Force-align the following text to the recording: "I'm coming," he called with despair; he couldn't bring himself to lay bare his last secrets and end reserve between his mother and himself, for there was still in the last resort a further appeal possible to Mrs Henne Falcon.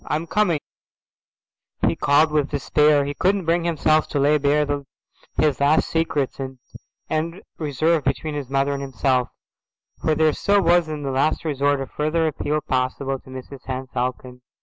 "I'm 0.03 0.25
coming," 0.25 0.59
he 1.85 1.95
called 1.95 2.31
with 2.31 2.49
despair; 2.49 3.05
he 3.05 3.13
couldn't 3.13 3.45
bring 3.45 3.65
himself 3.65 4.07
to 4.09 4.19
lay 4.19 4.39
bare 4.39 4.65
his 5.37 5.59
last 5.59 5.89
secrets 5.89 6.39
and 6.39 6.57
end 7.07 7.43
reserve 7.59 8.03
between 8.03 8.33
his 8.33 8.49
mother 8.49 8.73
and 8.73 8.81
himself, 8.81 9.29
for 10.03 10.15
there 10.15 10.25
was 10.25 10.39
still 10.39 10.67
in 10.67 11.03
the 11.03 11.11
last 11.11 11.45
resort 11.45 11.81
a 11.81 11.85
further 11.85 12.25
appeal 12.25 12.61
possible 12.61 13.19
to 13.19 13.29
Mrs 13.29 13.65
Henne 13.67 13.89
Falcon. 13.93 14.41